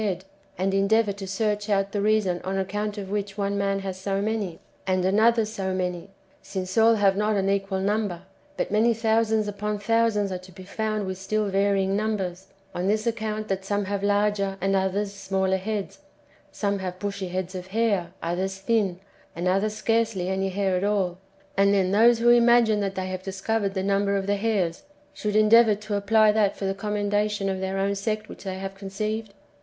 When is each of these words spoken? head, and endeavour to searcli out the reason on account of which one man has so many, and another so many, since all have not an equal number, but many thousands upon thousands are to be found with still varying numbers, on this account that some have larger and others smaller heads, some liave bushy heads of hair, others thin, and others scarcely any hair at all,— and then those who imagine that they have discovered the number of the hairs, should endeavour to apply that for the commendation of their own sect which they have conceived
head, 0.03 0.25
and 0.57 0.73
endeavour 0.73 1.11
to 1.13 1.25
searcli 1.25 1.69
out 1.69 1.91
the 1.91 2.01
reason 2.01 2.41
on 2.43 2.57
account 2.57 2.97
of 2.97 3.11
which 3.11 3.37
one 3.37 3.55
man 3.55 3.81
has 3.81 3.95
so 4.01 4.19
many, 4.19 4.59
and 4.87 5.05
another 5.05 5.45
so 5.45 5.75
many, 5.75 6.09
since 6.41 6.75
all 6.75 6.95
have 6.95 7.15
not 7.15 7.35
an 7.35 7.47
equal 7.47 7.79
number, 7.79 8.23
but 8.57 8.71
many 8.71 8.95
thousands 8.95 9.47
upon 9.47 9.77
thousands 9.77 10.31
are 10.31 10.39
to 10.39 10.51
be 10.51 10.63
found 10.63 11.05
with 11.05 11.19
still 11.19 11.45
varying 11.49 11.95
numbers, 11.95 12.47
on 12.73 12.87
this 12.87 13.05
account 13.05 13.47
that 13.47 13.63
some 13.63 13.85
have 13.85 14.01
larger 14.03 14.57
and 14.59 14.75
others 14.75 15.13
smaller 15.13 15.57
heads, 15.57 15.99
some 16.51 16.79
liave 16.79 16.97
bushy 16.97 17.27
heads 17.27 17.53
of 17.53 17.67
hair, 17.67 18.11
others 18.23 18.57
thin, 18.57 18.99
and 19.35 19.47
others 19.47 19.75
scarcely 19.75 20.29
any 20.29 20.49
hair 20.49 20.75
at 20.75 20.83
all,— 20.83 21.19
and 21.55 21.75
then 21.75 21.91
those 21.91 22.17
who 22.17 22.29
imagine 22.31 22.79
that 22.79 22.95
they 22.95 23.05
have 23.05 23.21
discovered 23.21 23.75
the 23.75 23.83
number 23.83 24.17
of 24.17 24.25
the 24.25 24.35
hairs, 24.37 24.81
should 25.13 25.35
endeavour 25.35 25.75
to 25.75 25.93
apply 25.93 26.31
that 26.31 26.57
for 26.57 26.65
the 26.65 26.73
commendation 26.73 27.47
of 27.49 27.59
their 27.59 27.77
own 27.77 27.93
sect 27.93 28.27
which 28.27 28.43
they 28.45 28.55
have 28.57 28.73
conceived 28.73 29.35